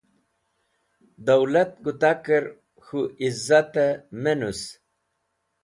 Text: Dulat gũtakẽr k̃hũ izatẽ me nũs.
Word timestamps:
Dulat 1.25 1.71
gũtakẽr 1.83 2.45
k̃hũ 2.83 3.01
izatẽ 3.27 3.99
me 4.21 4.31
nũs. 4.39 4.61